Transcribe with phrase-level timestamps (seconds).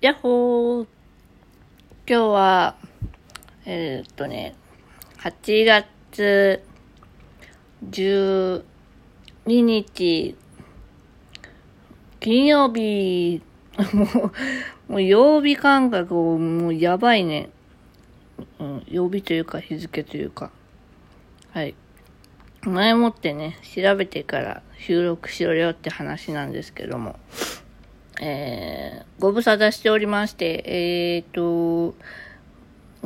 [0.00, 0.86] やっほー
[2.08, 2.76] 今日は、
[3.66, 4.54] えー、っとね、
[5.18, 6.62] 8月
[7.84, 8.62] 12
[9.44, 10.36] 日、
[12.18, 13.42] 金曜日、
[13.92, 14.32] も
[14.88, 17.50] う、もう曜日感覚をもうやばいね。
[18.58, 20.50] うん、曜日というか日付というか。
[21.50, 21.74] はい。
[22.62, 27.20] 前もってね、調べてから収録しろよって話なんですけども。
[28.22, 31.94] えー、ご無沙汰しておりまして、えーと、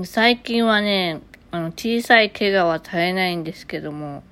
[0.05, 1.21] 最近はね、
[1.53, 4.25] あの、小さい怪我は絶えないんですけども、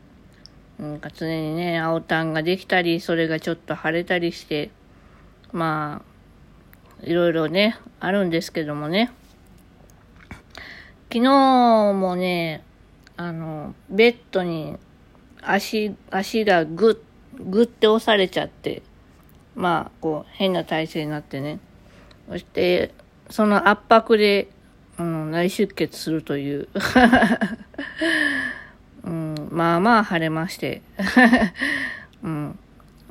[0.80, 4.70] なんか常にね、青タンができたり、それがちょっと腫れたりして、
[5.52, 6.02] ま
[7.00, 9.12] あ、いろいろね、あるんですけどもね。
[11.12, 11.30] 昨日
[11.92, 12.64] もね、
[13.16, 14.77] あの、ベッドに
[15.42, 18.83] 足、足がぐっ、ぐって押されちゃって、
[19.55, 21.59] まあ、こう、変な体勢になってね。
[22.29, 22.95] そして、
[23.30, 24.48] その圧迫で、
[24.98, 26.69] うん、内出血するという。
[29.05, 30.83] うん、まあまあ腫れまして。
[32.22, 32.59] うん、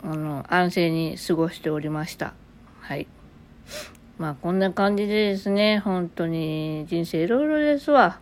[0.03, 2.33] あの、安静に過ごしておりました。
[2.80, 3.08] はい。
[4.17, 8.20] まあこんな感じでですね、本当に人生いろいろですわ。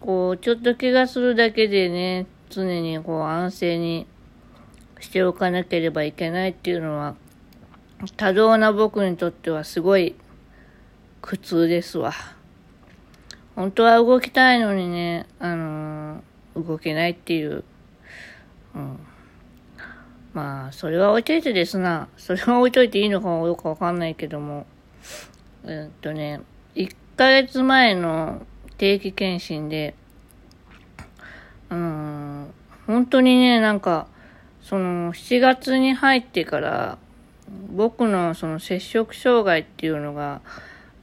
[0.00, 4.06] こう、ちょっと怪我するだけでね、常にこう安静に
[5.00, 7.14] しておかなければいけないっていうのは
[8.16, 10.14] 多動な僕にとってはすごい
[11.20, 12.12] 苦痛ですわ。
[13.54, 17.64] 本当は動きたいのにね、あのー、動けないっていう。
[18.74, 18.98] うん。
[20.32, 22.08] まあ、それは置いといてですな。
[22.16, 24.66] それは置いといていいのかどうかわかんないけども。
[25.64, 26.40] えっとね、
[26.74, 28.46] 1ヶ月前の
[28.78, 29.94] 定期検診で、
[31.68, 32.54] うん、
[32.86, 34.06] 本当にね、なんか、
[34.62, 36.98] その、7月に入ってから、
[37.74, 40.40] 僕のその摂食障害っていうのが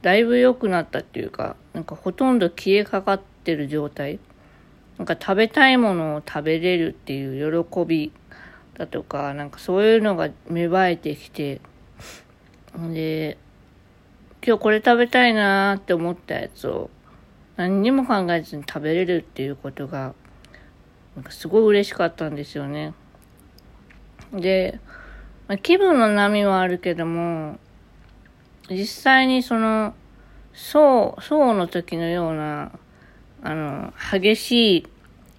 [0.02, 4.18] だいぶ良くなったっていうかなんかほとんど消えかかってる状態
[4.96, 8.12] なんか食べたいものを食べれるっていう喜び
[8.74, 11.60] だとかなんかそういうのが芽生えてきて
[12.92, 13.38] で
[14.46, 16.90] 今日これ食べたいなーって思ったやつを
[17.56, 20.14] 何にも考えずに食べれるっていうことが
[21.16, 22.94] なんかすごい嬉しかったんですよね。
[24.32, 24.78] で、
[25.48, 27.58] まあ、気分の波はあるけども、
[28.70, 29.94] 実際にその、
[30.52, 32.72] そう、そうの時のような、
[33.42, 34.86] あの、激しい、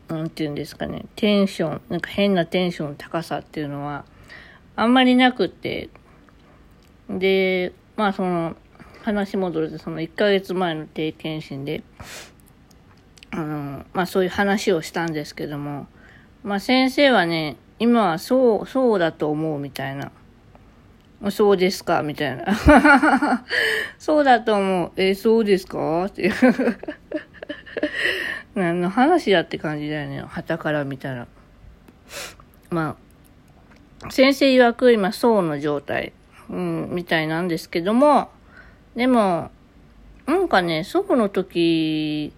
[0.07, 4.03] なんていうんですかね、テンション、なんか変なテンションの高さっていうのは、
[4.75, 5.89] あんまりなくって、
[7.07, 8.55] で、まあその、
[9.03, 11.83] 話戻ると、その1ヶ月前の定検診で、
[13.29, 15.87] あの、まあそういう話をしたんですけども、
[16.43, 20.12] まあ先生はね、今はそう、そうだと思うみたいな。
[21.31, 22.45] そうですかみたいな。
[24.00, 24.91] そうだと思う。
[24.95, 26.06] えそうですか？
[26.06, 26.34] っていう
[28.56, 30.22] 何の話だって感じだよね。
[30.22, 31.28] 旗から見たら。
[32.69, 32.95] ま
[34.03, 36.13] あ、先生曰く今、そうの状態、
[36.50, 38.29] うん、みたいなんですけども、
[38.95, 39.51] でも、
[40.25, 42.34] なんかね、祖母の時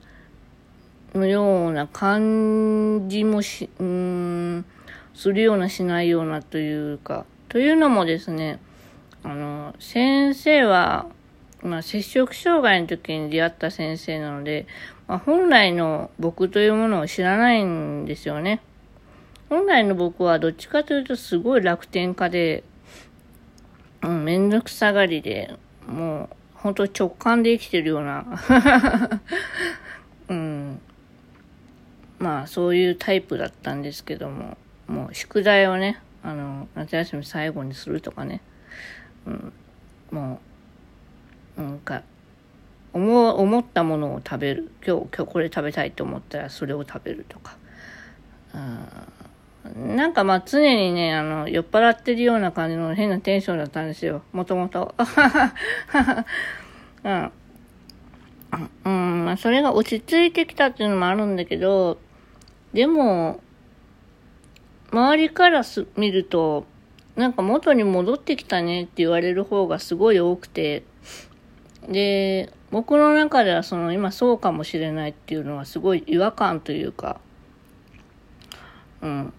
[1.14, 4.66] のような感じもし、うーん、
[5.14, 8.60] するようなしないようなというか、というのもですね、
[9.24, 11.08] あの、先生は、
[11.62, 14.66] まあ、摂食障害の時に出会った先生なので、
[15.08, 18.62] まあ、本来の僕というものを知らないんですよね。
[19.50, 22.64] 本来の僕はどっちかというとすごい楽天家で、
[24.02, 25.56] うん、めんどくさがりで、
[25.88, 28.26] もう、本当直感で生きてるような、
[30.30, 30.80] うん、
[32.18, 34.58] まあそういうタイプだったんですけども、
[34.92, 38.42] もう宿題をね、あの、夏休み最後にするとかね、
[39.26, 39.54] うん、
[40.12, 40.40] も
[41.58, 42.04] う、なんか、
[42.94, 44.72] 思思ったものを食べる。
[44.86, 47.56] 今日今日これ食べたいと思ったらそれを食べるとか。
[49.76, 54.24] なんかまあ常にねあの酔っ払ってるような感じの変なテンションだったんですよ。
[54.34, 54.94] もともと。
[57.04, 57.32] うん。
[58.84, 61.98] うんまあそれが落ち着いてきたっていうのもあるんだけど
[62.74, 63.40] でも
[64.92, 66.66] 周りからす見ると、
[67.16, 70.84] なんか元に戻ってきたねって言われる方がすごい多くて、
[71.88, 77.20] で、僕の中ではその今そうかもしれないっていうのはすごい違和感というか、
[79.02, 79.34] うん。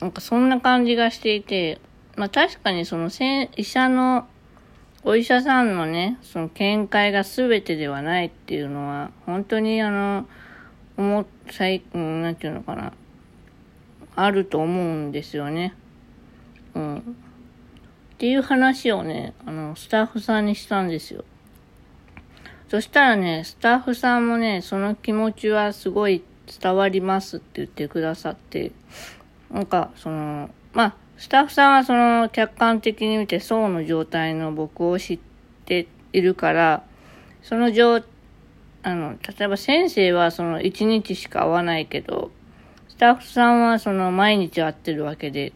[0.00, 1.80] なんかそんな感じがしていて、
[2.16, 3.10] まあ確かにその
[3.56, 4.26] 医者の、
[5.02, 10.26] お医者さんのね、その見解が全てではないっていうのは、本当にあの、
[10.96, 12.92] 思っ、最、うん、なんていうのかな。
[14.16, 15.74] あると思うんですよね。
[16.74, 16.98] うん。
[16.98, 17.02] っ
[18.18, 21.24] ていう話をね、あの、スタッフさんにしたんですよ。
[22.68, 26.22] そしたらね、スタッフさんもね、その気持ちはすごい
[26.60, 28.72] 伝わりますって言ってくださって、
[29.50, 35.18] なんか、その、まあ、スタッフさんはその客観的に見て層の状態の僕を知っ
[35.64, 36.84] ているから、
[37.42, 38.02] その状、
[38.82, 42.30] あの、例えば先生はその1日しか会わないけど、
[43.04, 45.52] タッフさんはその毎日会ってるわけで、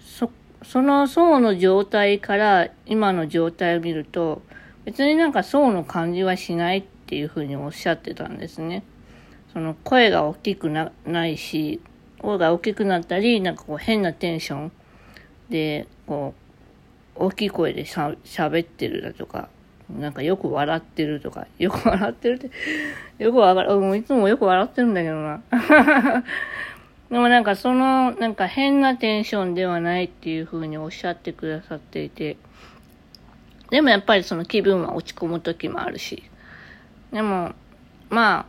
[0.00, 0.28] そ、
[0.64, 4.42] その層の状態から今の状態を見ると、
[4.84, 8.82] 別になんか層の感じはしないっていうふうにおっしゃってたんですね。
[9.52, 11.80] その声が大きくなないし、
[12.20, 14.72] 声が大きくなったり、なんかこう変なテンション
[15.50, 16.34] で、こ
[17.16, 19.48] う、大きい声でしゃ喋ってるだとか、
[19.90, 22.50] なんかよく笑ってるとか、よく笑ってるって、
[23.22, 25.42] よく笑、もういつもよく笑ってるんだけどな。
[27.10, 32.36] でもなんかその、なんか変なテンションではないっていう風におっしゃってくださっていて、
[33.70, 36.22] でもやっぱりその気分は落ち込む時もあるし、
[37.12, 37.52] でも、
[38.10, 38.46] ま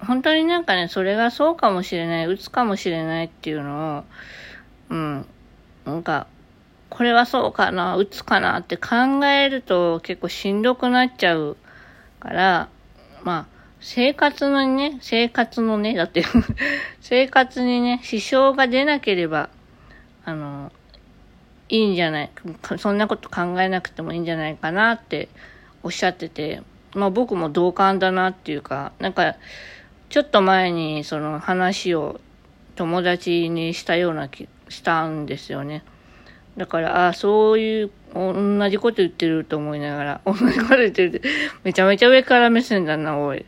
[0.00, 4.04] あ、本当になんかね、それがそうかもしれない、打つかもしれないっていうのを、
[4.90, 5.26] うん、
[5.84, 6.28] なんか、
[6.88, 11.56] これはそうかな、打つかなって考えると結構しんどくなっちゃう
[12.20, 12.68] から、
[13.24, 16.24] まあ、生活のね、生活のね、だって
[17.00, 19.48] 生活にね、支障が出なければ、
[20.24, 20.72] あの、
[21.68, 22.30] いいんじゃない、
[22.78, 25.28] そんなこと考えなくてもいいんじゃないかなって
[25.82, 26.62] おっしゃってて、
[26.94, 29.36] まあ僕も同感だなっていうか、なんか、
[30.08, 32.20] ちょっと前にその話を
[32.76, 35.82] 友達にしたような気、したんですよね。
[36.56, 41.28] だから、ああ、そういう、同じこと言ってると思いながら、 同じこと言ってるって、
[41.64, 43.44] めちゃめちゃ上から目線だな、おい。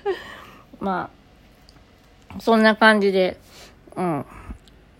[0.80, 1.10] ま
[2.34, 3.36] あ、そんな感じで、
[3.96, 4.24] うん。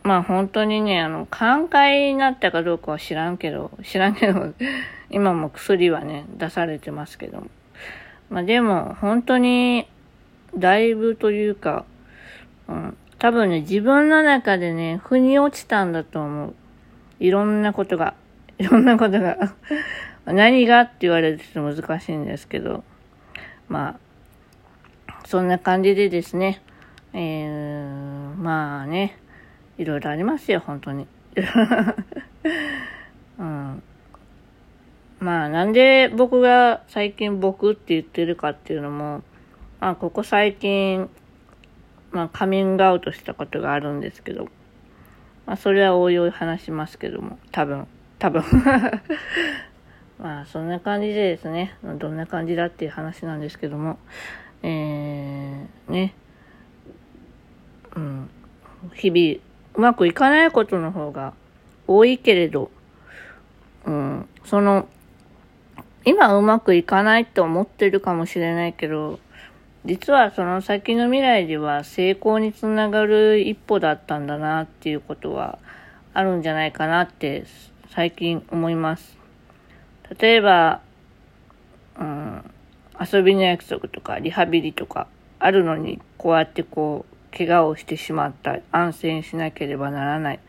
[0.03, 4.53] まあ本当にね、あの、寛解になったかどうかは知らんけど、知らんけど、
[5.11, 7.47] 今も薬はね、出されてますけども。
[8.31, 9.87] まあでも、本当に、
[10.57, 11.85] だいぶというか、
[12.69, 16.55] うん、多分ね、自分の中でね、腑に落ちたんだと思う。
[17.23, 18.15] いろんなことが、
[18.59, 19.55] いろんなことが
[20.27, 22.83] 何がって言われると難しいんですけど、
[23.69, 23.97] ま
[25.07, 26.61] あ、そんな感じでですね、
[27.13, 29.17] えー、まあね、
[29.79, 31.07] いろいろありますよ、本当に。
[33.39, 33.83] うん、
[35.21, 39.23] まあ、なんで僕が最近僕って言ってるかっていうのも、
[39.81, 41.09] まあ、ここ最近、
[42.11, 44.49] まあ、カミングアウトしたことがあるんですけど、
[45.47, 47.87] まあ、それはおいおい話しますけども、多分、
[48.19, 48.43] 多分。
[50.19, 53.99] まあ、そんな感じでですね、どんな感じだっていう話なんですけども、
[54.63, 56.15] えー、ね、
[57.97, 58.31] うん、
[58.95, 59.41] 日々、
[59.75, 61.35] うまくいかないことの方が
[61.89, 62.71] 多いけれど、
[63.85, 64.87] うん、その、
[66.05, 69.19] 今うまくいかないって思ってるかもしれないけど、
[69.85, 75.59] 実はその先の未来では成功につながる一歩だったんだなっていうことは
[76.15, 77.45] あるんじゃないかなって
[77.91, 79.19] 最近思います。
[80.19, 80.81] 例えば、
[81.99, 82.51] うん、
[83.01, 85.09] 遊びの約束とかリハビリとか
[85.39, 90.41] あるのにこうやってこう怪我をしてしまった安静にしなければならない。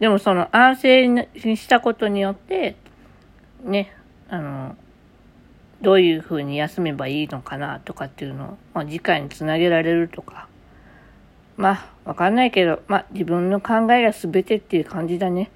[0.00, 2.76] でもその安静にしたことによって
[3.62, 3.96] ね、
[4.28, 4.76] あの、
[5.86, 10.48] どういうふうに休めばいいのかなとかっていうのを、まあ、次回につなげられるとか。
[11.56, 15.52] まあ、わかんないけど、まあ、自分の考えが全てっていう感じだね。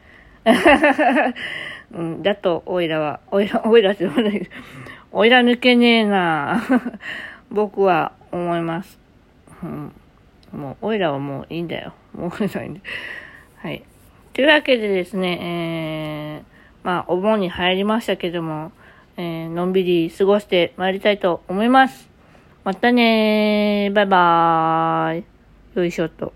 [1.93, 4.49] うん、だと、おいらは、おいら、 おいらって言わない
[5.11, 6.62] おいら抜けねえな
[7.50, 9.00] 僕は思います。
[9.64, 9.93] うん、
[10.52, 11.93] もう、おいらはもういいんだよ。
[12.14, 12.81] もういいんだ。
[13.57, 13.83] はい。
[14.33, 18.71] というわけでですね、えー、まあ、お盆に入りましたけども、
[19.17, 22.09] えー、のんびり過ごして参りたいと思います。
[22.64, 23.95] またねー。
[23.95, 25.25] バイバーイ。
[25.75, 26.33] よいしょっと。